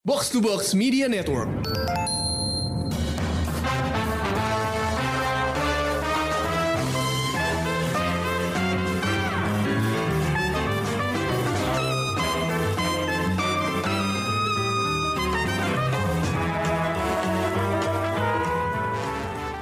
[0.00, 1.44] Box to Box Media Network.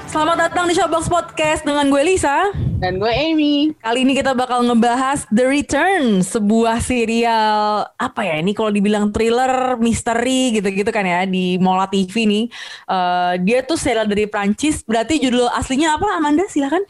[0.06, 2.67] Selamat datang di Showbox Podcast dengan gue Lisa.
[2.78, 3.74] Dan gue Amy.
[3.82, 9.74] Kali ini kita bakal ngebahas The Return, sebuah serial apa ya ini kalau dibilang thriller,
[9.82, 12.44] misteri gitu-gitu kan ya di Mola TV nih.
[12.86, 16.46] Eh, dia tuh serial dari Prancis, berarti judul aslinya apa Amanda?
[16.46, 16.86] Silakan.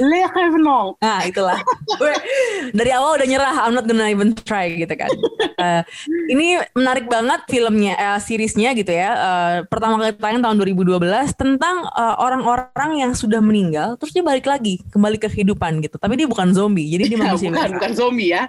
[0.00, 0.96] Le Revenant.
[1.04, 1.60] Nah itulah.
[2.00, 2.16] Gue
[2.70, 5.10] dari awal udah nyerah, I'm not gonna even try gitu kan.
[5.58, 5.82] Eh,
[6.30, 9.10] ini menarik banget filmnya, eh, seriesnya gitu ya.
[9.12, 11.86] Eh, pertama kali tayang tahun 2012 tentang
[12.22, 15.98] orang-orang yang sudah meninggal, terus dia balik lagi, kembali ke kehidupan gitu.
[15.98, 17.76] Tapi dia bukan zombie, jadi dia manusia bukan, biasa.
[17.78, 18.42] bukan zombie ya.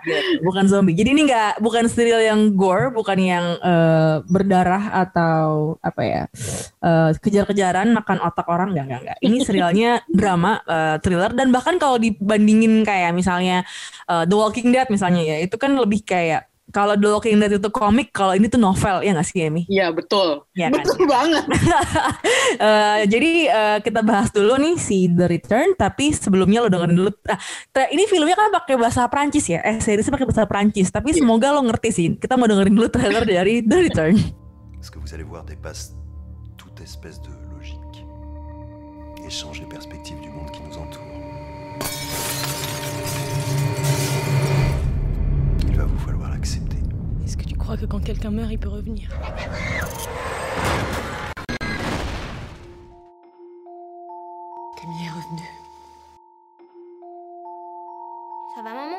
[0.44, 0.96] bukan zombie.
[0.96, 6.24] Jadi ini nggak bukan serial yang gore, bukan yang eh, berdarah atau apa ya
[6.84, 9.18] eh, kejar-kejaran makan otak orang nggak nggak nggak.
[9.24, 13.64] Ini serialnya drama, eh, thriller dan bahkan kalau dibandingin kayak misalnya
[14.06, 17.70] eh, The Walking Dead misalnya ya, itu kan lebih kayak kalau The Walking Dead itu
[17.70, 19.68] komik, kalau ini tuh novel ya nggak sih Emi?
[19.68, 20.42] Iya betul.
[20.56, 20.82] Iya kan?
[20.82, 21.44] betul banget.
[22.54, 27.10] Eh, jadi eh, kita bahas dulu nih si The Return, tapi sebelumnya lo dengerin dulu.
[27.26, 27.40] Ah,
[27.72, 30.88] te- ini filmnya kan pakai bahasa Prancis ya, eh seriesnya pakai bahasa Prancis.
[30.88, 31.20] Tapi Iya.
[31.20, 32.08] semoga lo ngerti sih.
[32.14, 34.16] Kita mau dengerin dulu trailer dari The Return.
[34.80, 35.98] Ce que vous allez voir dépasse
[36.56, 38.06] toute espèce de logique
[39.26, 40.30] et change les perspectives du
[47.64, 49.08] crois que quand quelqu'un meurt, il peut revenir
[54.76, 55.50] Camille est revenue.
[58.54, 58.98] Ça va maman?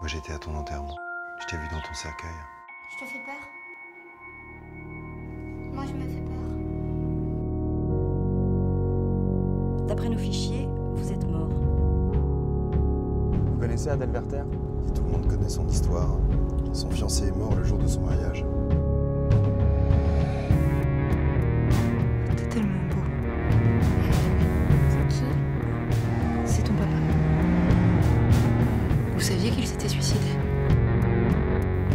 [0.00, 0.96] Moi j'étais à ton enterrement.
[1.40, 2.30] Je t'ai vu dans ton cercueil.
[2.90, 3.40] Je te fais peur?
[5.72, 6.20] Moi je me fais
[9.78, 9.86] peur.
[9.86, 11.48] D'après nos fichiers, vous êtes mort.
[13.32, 14.44] Vous connaissez Adèle Werther
[14.86, 16.18] Et tout le monde connaît son histoire.
[16.72, 18.44] Son fiancé est mort le jour de son mariage.
[22.36, 23.02] T'es tellement beau.
[24.88, 25.24] C'est qui?
[26.46, 26.88] C'est ton papa.
[29.14, 30.30] Vous saviez qu'il s'était suicidé?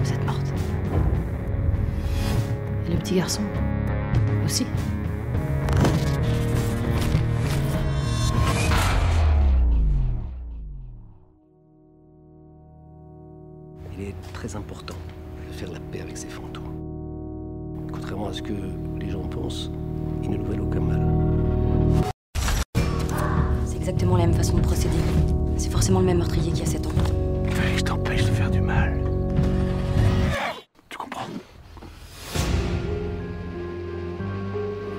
[0.04, 0.54] Vous êtes morte.
[2.88, 3.42] Et le petit garçon
[4.46, 4.68] Aussi
[14.38, 14.94] très important
[15.48, 16.72] de faire la paix avec ces fantômes.
[17.92, 18.54] Contrairement à ce que
[19.00, 19.72] les gens pensent,
[20.22, 21.02] ils ne nous veulent aucun mal.
[23.66, 24.94] C'est exactement la même façon de procéder.
[25.58, 26.92] C'est forcément le même meurtrier qui a 7 ans.
[27.50, 29.02] Fallait que je t'empêche de faire du mal.
[30.90, 31.26] Tu comprends?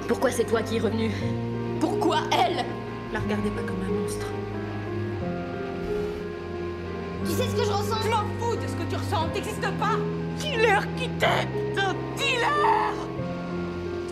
[0.09, 1.13] Pourquoi c'est toi qui es revenu?
[1.79, 2.65] Pourquoi elle?
[3.13, 3.88] La regardez pas comme un
[7.29, 8.03] Tu sais ce que je ressens?
[8.03, 9.97] Je m'en fous de ce que tu ressens, t'existes pas
[10.39, 12.95] Killer qui t'aime Un dealer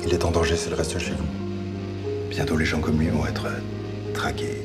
[0.05, 2.29] Il est en danger, le reste chez vous.
[2.29, 4.61] Bientôt les gens comme lui vont être euh, traqués.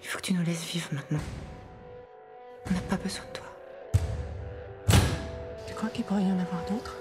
[0.00, 1.18] Il faut que tu nous laisses vivre maintenant.
[2.70, 3.46] On n'a pas besoin de toi.
[5.66, 6.96] Tu crois qu'il pourrait y en avoir d'autres?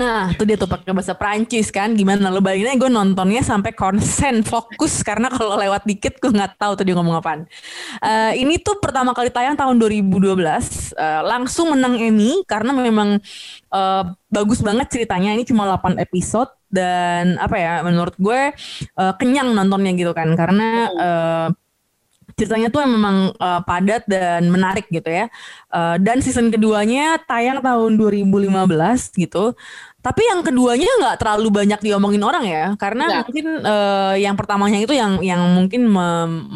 [0.00, 1.92] Nah, itu dia tuh pakai bahasa Prancis kan.
[1.92, 6.56] Gimana lo bayangin aja gue nontonnya sampai konsen fokus karena kalau lewat dikit gue nggak
[6.56, 7.44] tahu tuh dia ngomong apaan.
[8.00, 13.20] Eh, ini tuh pertama kali tayang tahun 2012, eh, langsung menang Emmy karena memang
[13.68, 15.36] eh, bagus banget ceritanya.
[15.36, 18.56] Ini cuma 8 episode dan apa ya menurut gue
[18.96, 21.48] eh, kenyang nontonnya gitu kan karena eh,
[22.40, 25.28] ceritanya tuh memang eh, padat dan menarik gitu ya.
[25.68, 29.52] Eh, dan season keduanya tayang tahun 2015 gitu.
[30.00, 33.24] Tapi yang keduanya nggak terlalu banyak diomongin orang ya, karena Nggak.
[33.28, 35.84] mungkin eh, yang pertamanya itu yang yang mungkin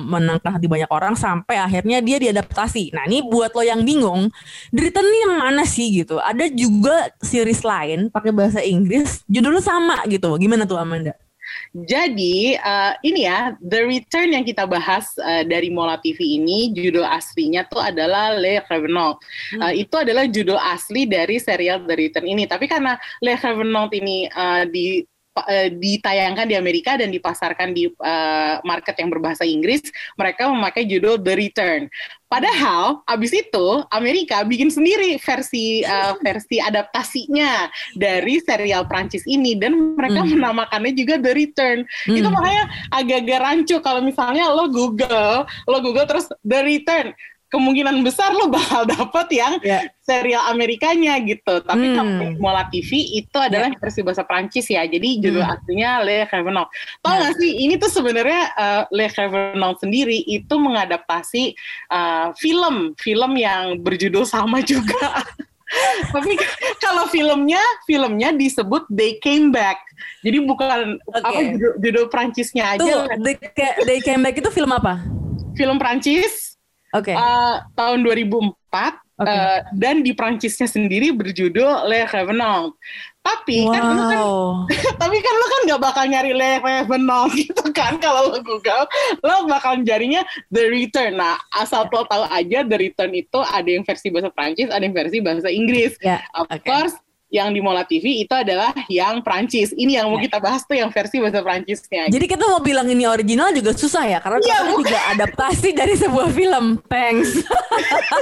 [0.08, 2.96] menangkap hati banyak orang sampai akhirnya dia diadaptasi.
[2.96, 4.32] Nah ini buat lo yang bingung,
[4.72, 6.16] Return ini yang mana sih gitu?
[6.24, 10.32] Ada juga series lain pakai bahasa Inggris, judulnya sama gitu.
[10.40, 11.12] Gimana tuh Amanda?
[11.74, 17.02] Jadi eh, ini ya The Return yang kita bahas eh, dari Mola TV ini judul
[17.02, 19.18] aslinya tuh adalah Le Revenant.
[19.50, 19.74] Hmm.
[19.74, 22.46] Eh, itu adalah judul asli dari serial The Return ini.
[22.46, 25.02] Tapi karena Le Revenant ini eh, di
[25.50, 29.82] eh, ditayangkan di Amerika dan dipasarkan di eh, market yang berbahasa Inggris,
[30.14, 31.90] mereka memakai judul The Return.
[32.30, 39.74] Padahal abis itu Amerika bikin sendiri versi eh, versi adaptasinya dari serial Prancis ini dan
[39.98, 40.38] mereka Hmm.
[40.38, 41.78] menamakannya juga The Return.
[42.06, 42.34] Itu Hmm.
[42.34, 42.64] makanya
[42.94, 47.10] agak-agak rancu kalau misalnya lo Google, lo Google terus The Return.
[47.54, 49.86] Kemungkinan besar lo bakal dapet yang Ya.
[50.02, 51.62] serial Amerikanya gitu.
[51.62, 51.96] Tapi Hmm.
[51.96, 54.82] kalau Mola TV itu adalah versi bahasa Prancis ya.
[54.82, 55.54] Jadi judul Hmm.
[55.54, 56.66] aslinya Le Revenant.
[56.98, 57.18] Tahu Ya.
[57.22, 61.54] nggak sih ini tuh sebenarnya uh, Le Revenant sendiri itu mengadaptasi
[61.88, 65.22] uh, film film yang berjudul sama juga.
[66.14, 66.38] Tapi
[66.78, 69.80] kalau filmnya filmnya disebut They Came Back.
[70.22, 71.18] Jadi bukan Oke.
[71.22, 72.82] apa judul, judul Prancisnya aja.
[72.82, 75.02] Tuh, They, Ca- They Came Back itu film apa?
[75.54, 76.53] Film Prancis
[76.94, 77.10] Oke.
[77.10, 78.54] uh, tahun 2004
[79.18, 79.26] Oke.
[79.26, 82.70] uh, dan di Prancisnya sendiri berjudul Le Revenant.
[83.24, 84.68] Tapi kan lu kan wow.
[85.00, 88.84] tapi kan lo kan nggak bakal nyari Le Revenant gitu kan kalau lo Google
[89.24, 90.20] lo bakal nyarinya
[90.52, 94.68] The Return nah asal lo tahu aja The Return itu ada yang versi bahasa Prancis
[94.68, 96.68] ada yang versi bahasa Inggris Ya, of oke.
[96.68, 97.00] course
[97.34, 100.30] yang di Mola TV itu adalah yang Prancis ini yang mau Ya.
[100.30, 104.06] kita bahas tuh yang versi bahasa Prancisnya Jadi kita mau bilang ini original juga susah
[104.06, 106.78] ya karena Iya, ternyata juga adaptasi dari sebuah film.
[106.86, 107.42] Thanks.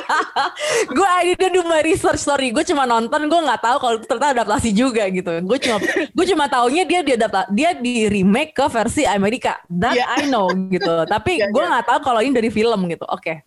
[0.97, 2.49] gue I didn't do my research sorry.
[2.51, 5.45] Gue cuma nonton, gue nggak tahu kalau ternyata adaptasi juga gitu.
[5.45, 5.77] Gue cuma
[6.09, 7.13] gue cuma taunya dia di
[7.53, 9.61] dia di remake ke versi Amerika.
[9.69, 10.07] That Iya.
[10.09, 10.95] I know gitu.
[11.13, 11.71] Tapi Iya, gue iya.
[11.77, 13.05] nggak tahu kalau ini dari film gitu.
[13.05, 13.45] Oke.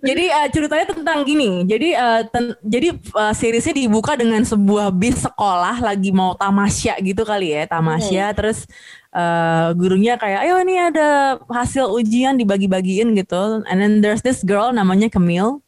[0.00, 1.66] jadi eh, ceritanya tentang gini.
[1.66, 1.88] Jadi
[2.30, 7.64] ten- jadi eh, seriesnya dibuka dengan sebuah bis sekolah lagi mau tamasya gitu kali ya,
[7.66, 8.68] tamasya terus
[9.14, 13.62] eh, gurunya kayak ayo ini ada hasil ujian dibagi-bagiin gitu.
[13.66, 15.64] And then there's this girl namanya Camille.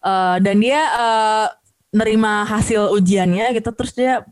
[0.00, 1.48] Eh, dan dia eh,
[1.90, 4.22] nerima hasil ujiannya gitu terus dia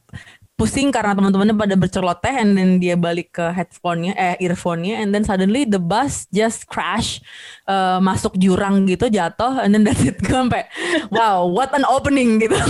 [0.58, 5.22] pusing karena teman-temannya pada berceloteh and then dia balik ke headphone-nya eh earphone-nya and then
[5.22, 7.22] suddenly the bus just crash
[7.70, 10.18] eh, masuk jurang gitu jatuh and then that's it.
[10.18, 10.66] Sampai
[11.14, 12.58] wow what an opening gitu.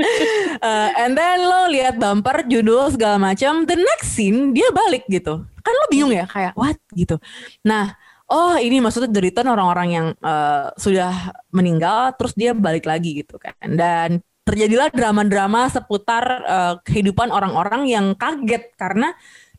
[0.00, 5.44] Eh, and then lo lihat bumper judul segala macam the next scene dia balik gitu.
[5.44, 6.80] Kan lo bingung ya kayak what?
[6.96, 7.20] gitu.
[7.68, 8.00] Nah
[8.32, 13.36] oh ini maksudnya The Return orang-orang yang eh, sudah meninggal terus dia balik lagi gitu
[13.36, 13.52] kan.
[13.60, 18.74] Dan terjadilah drama-drama seputar eh, kehidupan orang-orang yang kaget.
[18.74, 19.14] Karena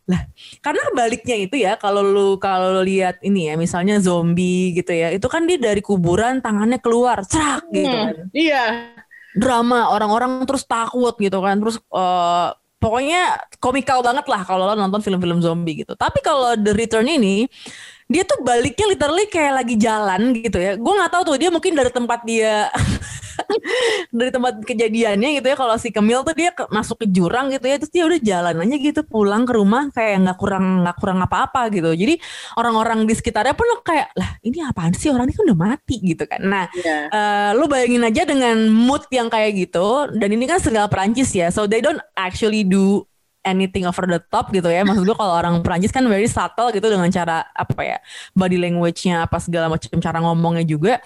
[0.10, 0.28] lah
[0.60, 5.14] karena baliknya itu ya kalau lu kalau lu lihat ini ya misalnya zombie gitu ya
[5.14, 8.16] itu kan dia dari kuburan tangannya keluar cerak gitu Hmm, kan.
[8.36, 8.66] iya.
[9.32, 12.48] Drama orang-orang terus takut gitu kan terus eh,
[12.82, 15.94] pokoknya komikal banget lah kalau lo nonton film-film zombie gitu.
[15.94, 17.46] Tapi kalau The Return ini
[18.12, 20.76] dia tuh baliknya literally kayak lagi jalan gitu ya.
[20.76, 22.68] Gue nggak tahu tuh dia mungkin dari tempat dia
[24.18, 25.56] dari tempat kejadiannya gitu ya.
[25.56, 28.56] Kalau si Kemil tuh dia ke- masuk ke jurang gitu ya terus dia udah jalan
[28.68, 31.96] aja gitu pulang ke rumah kayak nggak kurang nggak kurang apa-apa gitu.
[31.96, 32.20] Jadi
[32.60, 35.08] orang-orang di sekitarnya pun kayak lah ini apaan sih?
[35.08, 36.42] Orang ini kan udah mati gitu kan.
[36.44, 37.08] Nah iya.
[37.08, 41.48] Eh, lu bayangin aja dengan mood yang kayak gitu dan ini kan segala Perancis ya
[41.48, 43.08] so they don't actually do
[43.46, 44.86] anything over the top gitu ya.
[44.86, 47.98] Maksud gue kalau orang Perancis kan very subtle gitu dengan cara apa ya
[48.38, 51.00] body language-nya apa segala macam cara ngomongnya juga.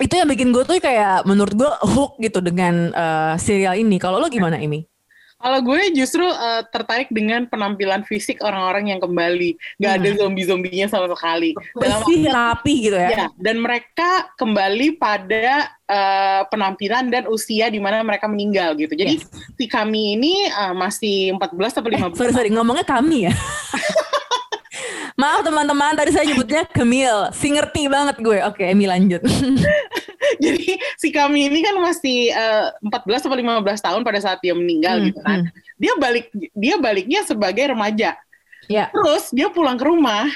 [0.00, 4.00] Itu yang bikin gue tuh kayak menurut gue hook gitu dengan eh, serial ini.
[4.00, 4.89] Kalau lo gimana Imi?
[5.40, 11.08] Kalau gue justru uh, tertarik dengan penampilan fisik orang-orang yang kembali, nggak ada zombie-zombinya sama
[11.16, 11.56] sekali.
[11.72, 13.08] Bersih rapi gitu ya?
[13.08, 18.92] Ya, dan mereka kembali pada uh, penampilan dan usia di mana mereka meninggal gitu.
[18.92, 19.24] Jadi
[19.56, 23.32] si kami ini uh, masih 14 atau Eh, 15 sorry sorry ngomongnya kami ya.
[25.20, 27.28] Maaf teman-teman tadi saya nyebutnya Kemil.
[27.36, 28.40] Si ngerti banget gue.
[28.40, 29.20] Oke, Emi lanjut.
[30.44, 35.00] Jadi si kami ini kan masih uh, 14 atau 15 tahun pada saat dia meninggal
[35.00, 35.38] Hmm, gitu kan.
[35.76, 38.16] Dia balik dia baliknya sebagai remaja.
[38.68, 38.88] Ya.
[38.94, 40.28] Terus dia pulang ke rumah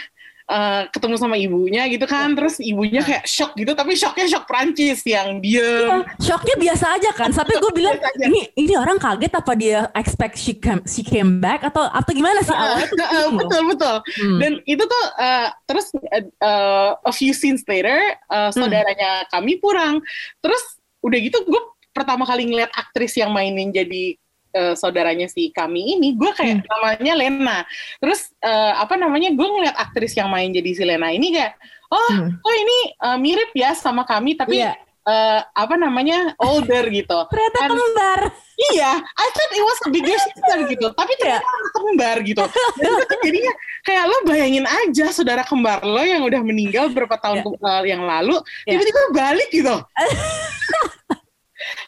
[0.46, 2.32] uh, ketemu sama ibunya gitu kan.
[2.32, 3.06] Terus ibunya Nah.
[3.06, 6.02] kayak shock gitu tapi shocknya shock Prancis yang diem.
[6.18, 7.30] Shocknya biasa aja kan.
[7.30, 11.62] Sampai gue bilang ini ini orang kaget apa dia expect she came, she came back
[11.62, 14.38] atau atau gimana sih Uh, betul betul Hmm.
[14.38, 17.94] dan itu tuh uh, terus uh, uh, a few scenes later
[18.26, 18.64] uh, Hmm.
[18.64, 20.00] saudaranya kami pulang
[20.38, 20.62] terus
[21.00, 24.16] udah gitu gue pertama kali ngeliat aktris yang mainin jadi
[24.54, 26.66] uh, saudaranya si kami ini gue kayak Hmm.
[26.70, 27.58] namanya Lena
[27.98, 32.10] terus uh, apa namanya gue ngeliat aktris yang main jadi si Lena ini kayak oh
[32.10, 32.30] Hmm.
[32.38, 34.74] oh ini uh, mirip ya sama kami tapi Iya.
[35.04, 38.20] uh, apa namanya older gitu Ternyata Kan- kembar.
[38.54, 42.38] Iya, Iya, I thought it was a bigger sister gitu, tapi ternyata anak kembar gitu.
[42.78, 43.50] Dan jadinya
[43.82, 48.06] kayak lo bayangin aja saudara kembar lo yang udah meninggal beberapa tahun ke- uh, yang
[48.06, 48.78] lalu, Iya.
[48.78, 49.74] tiba-tiba balik gitu.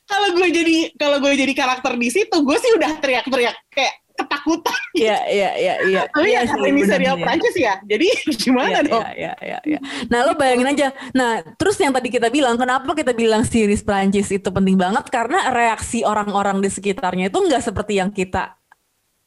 [0.07, 4.81] kalau gue jadi kalau gue jadi karakter di situ, gue sih udah teriak-teriak kayak ketakutan.
[4.97, 6.03] Iya, iya, iya, iya.
[6.17, 7.25] Tapi Iya ya karena ini serial bener.
[7.29, 8.07] Prancis ya, jadi
[8.43, 9.05] gimana Iya, dong?
[9.13, 9.79] iya, iya, iya.
[10.09, 10.89] Nah, lo bayangin aja.
[11.13, 15.05] Nah, terus yang tadi kita bilang, kenapa kita bilang series Prancis itu penting banget?
[15.13, 18.57] Karena reaksi orang-orang di sekitarnya itu nggak seperti yang kita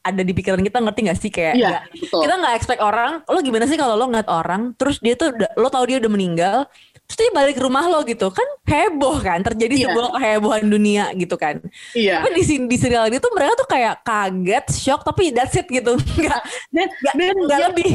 [0.02, 2.22] ada di pikiran kita ngerti nggak sih kayak Iya, nggak- betul.
[2.24, 5.54] kita nggak expect orang lo gimana sih kalau lo ngeliat orang terus dia tuh udah-
[5.54, 6.58] lo tahu dia udah meninggal
[7.04, 9.84] terus dia balik ke rumah lo gitu kan heboh kan terjadi Iya.
[9.88, 11.60] sebuah kehebohan dunia gitu kan
[11.92, 12.22] Iya.
[12.22, 15.66] tapi di sini di serial ini tuh mereka tuh kayak kaget shock tapi that's it
[15.66, 17.92] gitu nggak Dan, nggak dan nggak lebih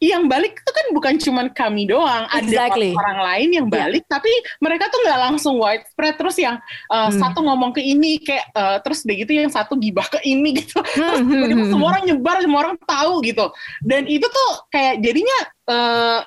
[0.00, 2.96] yang balik itu kan bukan cuman kami doang, Exactly.
[2.96, 3.76] ada orang lain yang Iya.
[3.84, 4.32] balik, tapi
[4.64, 6.56] mereka tuh nggak langsung widespread terus yang
[6.88, 7.20] uh, Hmm.
[7.20, 10.80] satu ngomong ke ini kayak uh, terus udah gitu yang satu gibah ke ini gitu,
[10.80, 13.46] terus Hmm, tiba-tiba hmm, hmm, semua orang nyebar, semua orang tahu gitu,
[13.84, 15.38] dan itu tuh kayak jadinya
[15.68, 16.18] uh,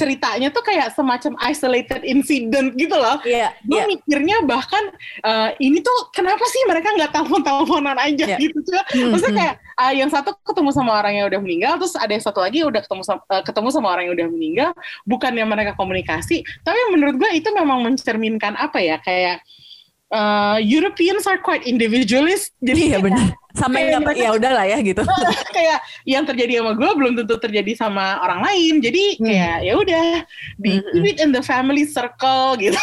[0.00, 3.20] ceritanya tuh kayak semacam isolated incident gitu loh.
[3.20, 3.84] Iya, Gue iya.
[3.84, 4.80] mikirnya bahkan
[5.20, 8.38] uh, ini tuh kenapa sih mereka nggak telepon-teleponan aja Iya.
[8.40, 9.40] gitu Cuma, Hmm, Maksudnya hmm.
[9.44, 12.64] kayak uh, yang satu ketemu sama orang yang udah meninggal, terus ada yang satu lagi
[12.64, 14.70] udah ketemu sama, uh, ketemu sama orang yang udah meninggal,
[15.04, 19.44] bukannya mereka komunikasi, tapi menurut gue itu memang mencerminkan apa ya kayak
[20.10, 23.28] uh, Europeans are quite individualist, jadi Iya kayak- benar.
[23.52, 25.02] Sampai kayak nggak mereka- ya udahlah ya gitu.
[25.56, 29.26] kayak yang terjadi sama gue belum tentu terjadi sama orang lain jadi Hmm.
[29.26, 30.06] kayak ya udah
[30.56, 30.86] di Hmm.
[30.92, 32.78] keep it in the family circle gitu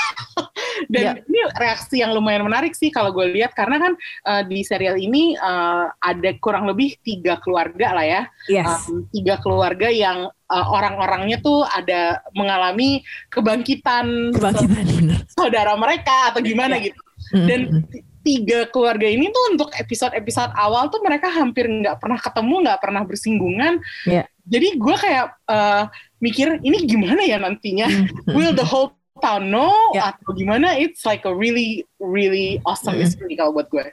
[0.87, 3.93] dan ini reaksi yang lumayan menarik sih kalau gue lihat karena kan
[4.23, 8.87] uh, di serial ini uh, ada kurang lebih tiga keluarga lah ya Yes.
[8.87, 14.85] Um, tiga keluarga yang uh, orang-orangnya tuh ada mengalami kebangkitan, Kebangkitan
[15.29, 16.87] saudara mereka atau gimana Ya.
[16.87, 17.01] gitu
[17.43, 17.83] dan Mm-mm.
[17.85, 22.79] t- tiga keluarga ini tuh untuk episode-episode awal tuh mereka hampir nggak pernah ketemu, nggak
[22.83, 23.73] pernah bersinggungan.
[24.03, 24.27] Iya.
[24.43, 25.83] Jadi gue kayak eh,
[26.19, 27.87] mikir ini gimana ya nantinya?
[27.87, 28.35] Mm-mm.
[28.35, 28.91] Will the whole
[29.23, 30.11] town know Ya.
[30.11, 30.75] atau gimana?
[30.75, 33.87] It's like a really really awesome mystery kalau buat gue.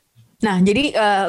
[0.44, 1.28] Nah, jadi uh,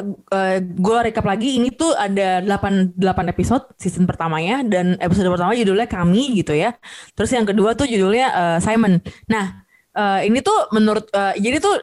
[0.60, 5.88] gue recap lagi ini tuh ada 8 8 episode season pertamanya dan episode pertama judulnya
[5.88, 6.76] Kami gitu ya.
[7.16, 9.00] Terus yang kedua tuh judulnya uh, Simon.
[9.30, 9.64] Nah,
[9.96, 11.80] uh, ini tuh menurut uh, jadi tuh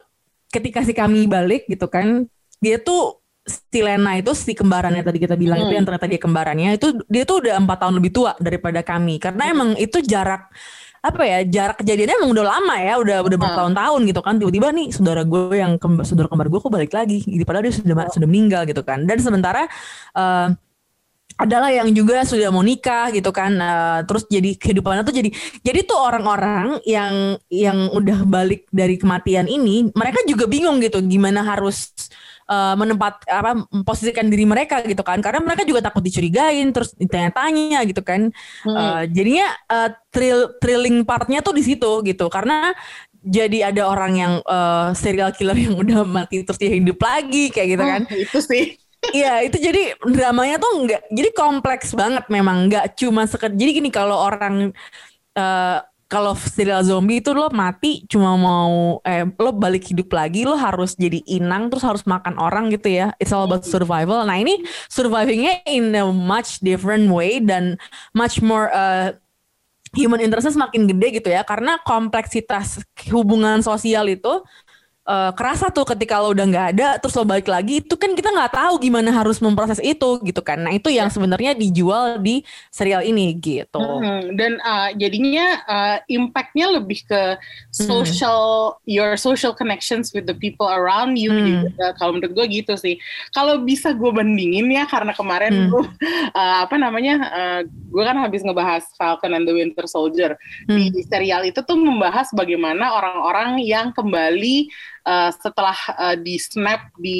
[0.54, 2.30] ketika si Kami balik gitu kan,
[2.62, 5.76] dia tuh si Lena itu si kembarannya tadi kita bilang itu Hmm.
[5.82, 9.20] yang ternyata dia kembarannya itu dia tuh udah empat tahun lebih tua daripada kami.
[9.20, 10.48] Karena emang itu jarak
[11.04, 14.34] apa ya jarak kejadiannya emang udah lama ya udah udah bertahun-tahun gitu kan.
[14.40, 17.44] Tiba-tiba nih saudara gue yang kembar, saudara kembar gue kok balik lagi gitu.
[17.44, 19.04] Padahal dia sudah sudah meninggal gitu kan.
[19.04, 19.68] Dan sementara
[20.16, 20.46] eh,
[21.34, 25.30] adalah yang juga sudah mau nikah gitu kan eh, terus jadi kehidupannya tuh jadi
[25.66, 31.42] jadi tuh orang-orang yang yang udah balik dari kematian ini mereka juga bingung gitu gimana
[31.42, 31.90] harus
[32.46, 37.82] eh, menempat apa memposisikan diri mereka gitu kan karena mereka juga takut dicurigain terus ditanya-tanya
[37.88, 38.30] gitu kan
[38.62, 38.76] Hmm.
[38.78, 42.72] Eh, jadinya eh, thrill thrilling partnya tuh di situ gitu karena
[43.24, 47.68] jadi ada orang yang eh, serial killer yang udah mati terus dia hidup lagi kayak
[47.76, 48.64] gitu kan Hmm, itu sih.
[49.12, 53.90] Iya itu jadi dramanya tuh nggak jadi kompleks banget memang nggak cuma sekedar jadi gini
[53.92, 54.72] kalau orang
[55.34, 60.54] eh kalau serial zombie itu lo mati cuma mau eh lo balik hidup lagi lo
[60.54, 63.10] harus jadi inang terus harus makan orang gitu ya.
[63.18, 64.22] It's all about survival.
[64.22, 67.80] Nah ini survivingnya in a much different way dan
[68.14, 69.18] much more eh,
[69.96, 71.42] human interestnya semakin gede gitu ya.
[71.42, 72.78] Karena kompleksitas
[73.10, 74.44] hubungan sosial itu
[75.04, 78.32] eh, kerasa tuh ketika lo udah nggak ada terus lo balik lagi itu kan kita
[78.32, 83.04] nggak tahu gimana harus memproses itu gitu kan nah itu yang sebenarnya dijual di serial
[83.04, 87.36] ini gitu Hmm, dan uh, jadinya uh, impactnya lebih ke
[87.70, 91.30] social your social connections with the people around you.
[91.30, 91.68] Hmm.
[91.74, 92.96] Uh, kalau menurut gue gitu sih.
[93.30, 95.70] Kalau bisa gue bandingin ya karena kemarin Hmm.
[95.70, 95.84] gue
[96.32, 97.60] uh, apa namanya uh,
[97.94, 100.34] gue kan habis ngebahas Falcon and the Winter Soldier
[100.66, 100.90] Hmm.
[100.90, 104.66] di serial itu tuh membahas bagaimana orang-orang yang kembali
[105.06, 107.18] uh, setelah uh, di snap di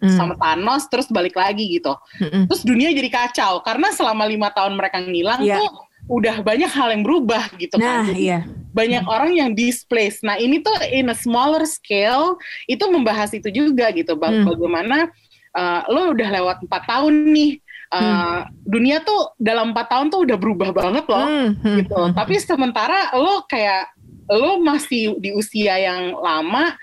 [0.00, 0.08] Hmm.
[0.16, 2.48] sama Thanos terus balik lagi gitu Mm-mm.
[2.48, 5.60] terus dunia jadi kacau karena selama lima tahun mereka ngilang Iya.
[5.60, 5.68] tuh
[6.04, 8.40] udah banyak hal yang berubah gitu nah kan Jadi iya
[8.74, 13.88] banyak orang yang displaced nah ini tuh in a smaller scale itu membahas itu juga
[13.92, 14.44] gitu Hmm.
[14.44, 15.08] bagaimana
[15.56, 17.50] uh, lo udah lewat empat tahun nih
[17.94, 22.12] uh, dunia tuh dalam empat tahun tuh udah berubah banget loh Hmm, hmm, gitu hmm.
[22.18, 23.94] tapi sementara lo kayak
[24.26, 26.74] lo masih di usia yang lama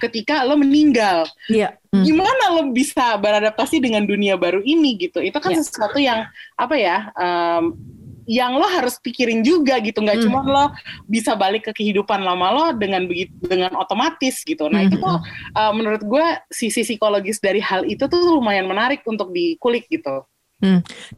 [0.00, 2.02] ketika lo meninggal iya Hmm.
[2.02, 5.62] gimana lo bisa beradaptasi dengan dunia baru ini gitu itu kan Ya.
[5.62, 6.26] sesuatu yang
[6.58, 7.78] apa ya um,
[8.26, 10.26] yang lo harus pikirin juga gitu nggak Hmm.
[10.26, 10.64] cuma lo
[11.06, 14.90] bisa balik ke kehidupan lama lo dengan begitu dengan otomatis gitu nah Hmm.
[14.90, 15.22] itu tuh
[15.54, 20.26] uh, menurut gue sisi psikologis dari hal itu tuh lumayan menarik untuk dikulik gitu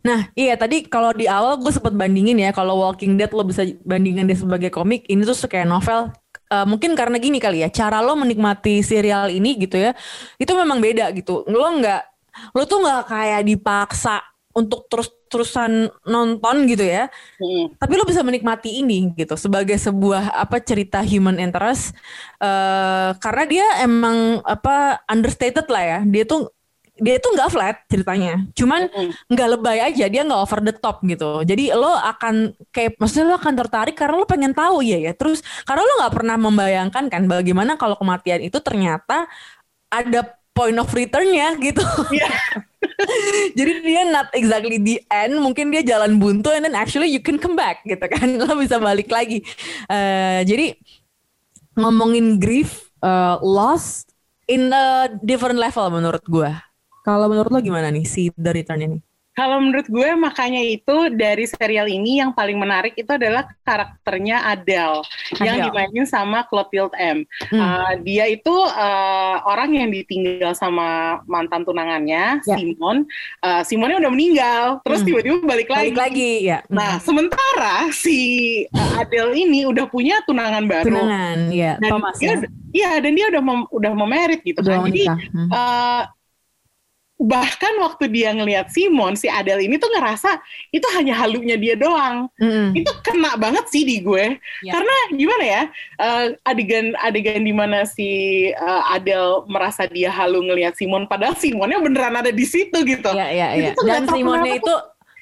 [0.02, 3.62] Nah, iya tadi kalau di awal gue sempat bandingin ya, kalau Walking Dead lo bisa
[3.86, 6.10] bandingin dia sebagai komik, ini tuh kayak novel.
[6.46, 9.94] Eh, mungkin karena gini kali ya, cara lo menikmati serial ini gitu ya,
[10.38, 11.42] itu memang beda gitu.
[11.50, 12.02] Lo nggak,
[12.54, 14.22] lo tuh nggak kayak dipaksa
[14.56, 17.76] untuk terus-terusan nonton gitu ya, Mm.
[17.76, 21.92] tapi lo bisa menikmati ini gitu sebagai sebuah apa cerita human interest
[22.40, 26.48] eh karena dia emang apa understated lah ya dia tuh
[26.96, 28.40] dia tuh nggak flat ceritanya.
[28.56, 28.88] Cuman
[29.28, 31.44] nggak lebay aja dia nggak over the top gitu.
[31.44, 35.12] Jadi lo akan kayak maksudnya lo akan tertarik karena lo pengen tahu ya ya.
[35.12, 39.28] Terus karena lo nggak pernah membayangkan kan bagaimana kalau kematian itu ternyata
[39.92, 41.84] ada point of returnnya gitu.
[42.08, 42.30] Iya.
[43.58, 47.36] jadi dia not exactly the end mungkin dia jalan buntu and then actually you can
[47.36, 48.24] come back gitu kan.
[48.40, 49.44] Lo bisa balik lagi.
[49.92, 50.72] Eh, jadi
[51.76, 54.08] ngomongin grief uh, loss
[54.48, 56.65] in a different level menurut gua
[57.06, 58.98] kalau menurut lo gimana nih si The Return ini
[59.32, 65.04] Kalau menurut gue makanya itu dari serial ini yang paling menarik itu adalah karakternya Adele,
[65.38, 65.64] yang Adele.
[65.68, 67.20] dimainin sama Clotilde M.
[67.52, 67.60] Hmm.
[67.60, 72.56] Uh, dia itu uh, orang yang ditinggal sama mantan tunangannya Ya.
[72.56, 73.04] Simon.
[73.44, 75.08] Uh, Simonnya udah meninggal, terus Hmm.
[75.12, 75.84] tiba-tiba balik lagi.
[75.84, 78.16] balik lagi ya Nah, sementara si
[78.72, 80.88] uh, Adele ini udah punya tunangan baru.
[80.88, 84.80] tunangan ya Dan Thomas dia, ya Iya, dan dia udah mem, udah memerit gitu udah
[84.80, 84.88] kan.
[84.88, 85.48] Jadi Hmm.
[85.52, 86.02] uh,
[87.16, 90.36] bahkan waktu dia ngelihat Simon si Adele ini tuh ngerasa
[90.68, 92.76] itu hanya halunya dia doang Mm-mm.
[92.76, 94.72] itu kena banget sih di gue Ya.
[94.72, 95.62] karena gimana ya
[96.00, 98.08] uh, adegan adegan di mana si
[98.52, 103.28] uh, Adele merasa dia halu ngelihat Simon padahal Simonnya beneran ada di situ gitu Iya
[103.32, 103.70] iya iya.
[103.72, 104.74] Itu tuh Dan Simonnya itu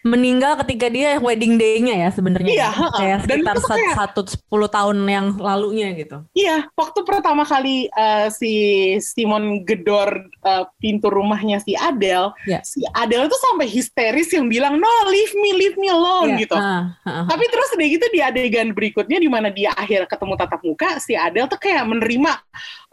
[0.04, 2.52] meninggal ketika dia wedding day-nya ya sebenarnya.
[2.52, 2.88] Iya, ya.
[2.92, 6.20] kayak Dan sekitar kayak- satu sepuluh tahun yang lalunya gitu.
[6.36, 8.52] Iya, waktu pertama kali uh, si
[9.00, 12.60] Simon gedor uh, pintu rumahnya si Adele, Ya.
[12.60, 16.56] si Adele tuh sampai histeris yang bilang no, leave me, leave me alone Iya, gitu.
[16.60, 17.24] heeh, heeh.
[17.24, 21.16] Tapi terus udah gitu di adegan berikutnya di mana dia akhir ketemu tatap muka, si
[21.16, 22.32] Adele tuh kayak menerima,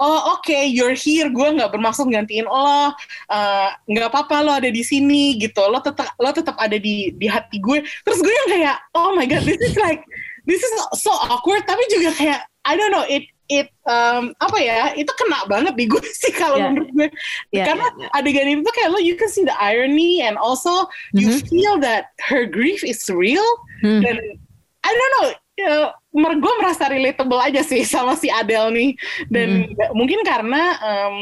[0.02, 2.90] oh oke, you're here, gue nggak bermaksud gantiin lo,
[3.30, 7.30] eh, nggak apa-apa lo ada di sini gitu, lo tetap lo tetap ada di di
[7.30, 7.86] hati gue.
[8.02, 10.02] Terus gue yang kayak, oh my god, this is like,
[10.50, 14.82] this is so awkward, tapi juga kayak, I don't know, it it um, apa ya,
[14.96, 16.66] itu kena banget di gue sih kalau Iya.
[16.72, 17.08] menurut gue,
[17.54, 18.08] Iya, karena iya, iya.
[18.18, 21.46] adegan itu tuh kayak lo you can see the irony and also you Mhm.
[21.52, 23.44] feel that her grief is real
[23.84, 24.00] Hmm.
[24.02, 24.16] dan
[24.82, 25.28] I don't know
[25.68, 28.90] uh, gue merasa relatable aja sih sama si Adele nih
[29.28, 29.92] dan Mm-hmm.
[29.92, 31.16] mungkin karena um,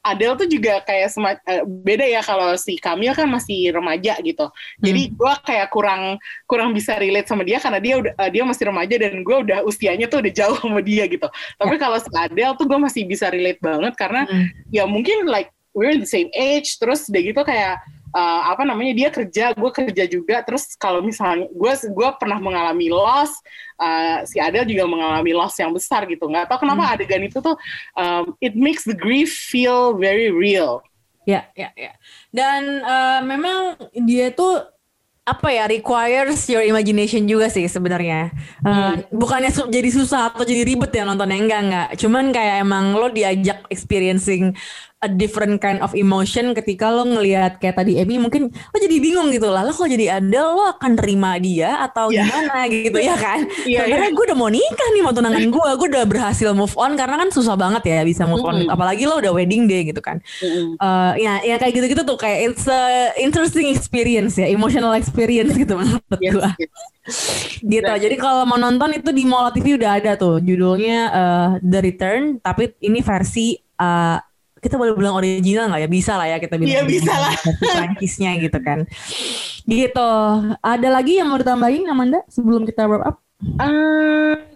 [0.00, 4.46] Adele tuh juga kayak sema- eh, beda ya kalau si Camille kan masih remaja gitu
[4.78, 5.14] jadi Hmm.
[5.18, 6.02] gue kayak kurang
[6.46, 9.66] kurang bisa relate sama dia karena dia udah eh, dia masih remaja dan gue udah
[9.66, 11.26] usianya tuh udah jauh sama dia gitu
[11.58, 14.46] tapi kalau si Adele tuh gue masih bisa relate banget karena Hmm.
[14.70, 17.82] ya mungkin like we're the same age terus udah gitu kayak
[18.16, 22.88] uh, apa namanya dia kerja gue kerja juga terus kalau misalnya gue gue pernah mengalami
[22.88, 23.36] loss
[23.76, 27.60] uh, si Adele juga mengalami loss yang besar gitu nggak tahu kenapa adegan itu tuh
[28.00, 30.80] um, it makes the grief feel very real
[31.26, 31.90] Ya, ya, ya.
[32.30, 33.74] Dan eh, memang
[34.06, 34.62] dia tuh
[35.26, 38.30] apa ya requires your imagination juga sih sebenarnya.
[38.62, 41.88] Eh, Bukannya su- jadi susah atau jadi ribet ya nontonnya enggak enggak.
[41.98, 44.54] Cuman kayak emang lo diajak experiencing
[45.04, 49.28] a different kind of emotion ketika lo ngelihat kayak tadi Emi mungkin lo jadi bingung
[49.28, 49.60] gitu lah.
[49.60, 52.24] Lo kalau jadi Adele lo akan terima dia atau Iya.
[52.24, 53.44] gimana gitu ya kan?
[53.68, 55.70] Iya, Sebenarnya gue udah mau nikah nih sama tunangan gue.
[55.76, 58.64] Gue udah berhasil move on karena kan susah banget ya bisa move on.
[58.64, 58.72] Mm-mm.
[58.72, 60.16] Apalagi lo udah wedding day gitu kan.
[60.40, 65.76] Eh, ya ya kayak gitu-gitu tuh kayak it's a interesting experience ya emotional experience gitu
[65.76, 66.72] menurut Yes, gua yes.
[67.76, 71.78] gitu jadi kalau mau nonton itu di Mola TV udah ada tuh judulnya eh, The
[71.84, 74.18] Return tapi ini versi eh,
[74.56, 77.34] kita boleh bilang original nggak ya bisa lah ya kita bilang Iya, bisa lah.
[77.60, 78.88] Prancisnya gitu kan
[79.66, 80.10] gitu
[80.58, 83.16] ada lagi yang mau ditambahin Amanda sebelum kita wrap up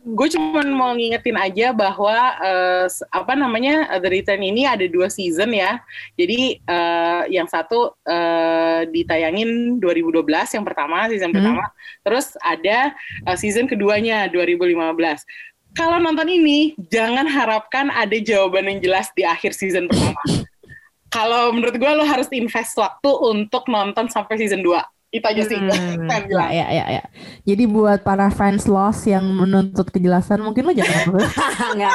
[0.00, 4.88] gue cuma mau ngingetin aja bahwa eh, s- apa namanya eh, The Return ini ada
[4.88, 5.84] dua season ya.
[6.16, 10.24] Jadi eh, yang satu eh, ditayangin 2012
[10.56, 11.36] yang pertama season Hmm.
[11.36, 11.64] pertama,
[12.00, 12.96] terus ada
[13.28, 15.28] eh, season keduanya 2015.
[15.78, 20.18] Kalau nonton ini jangan harapkan ada jawaban yang jelas di akhir season pertama.
[21.10, 24.78] Kalau menurut gue lo harus invest waktu untuk nonton sampai season 2.
[25.10, 25.58] Itu aja sih.
[25.58, 26.06] Hmm,
[26.38, 27.02] ya, ya, ya, ya.
[27.42, 31.18] Jadi buat para fans Lost yang menuntut kejelasan, mungkin lo jangan
[31.78, 31.94] nggak.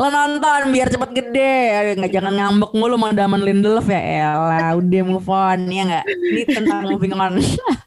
[0.00, 1.56] Lo nonton biar cepet gede,
[2.00, 4.00] nggak jangan ngambek mulu sama Daman Lindelof ya.
[4.00, 6.04] Elah, udah move on ya nggak.
[6.08, 7.36] Ini tentang moving on.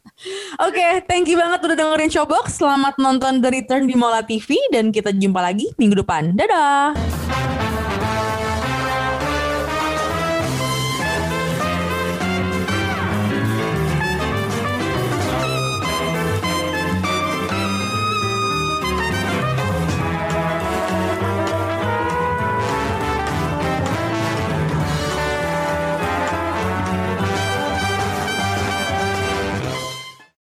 [0.58, 2.58] Oke, thank you banget udah dengerin Showbox.
[2.58, 6.34] Selamat nonton The Return di Mola TV dan kita jumpa lagi minggu depan.
[6.34, 7.17] Dadah.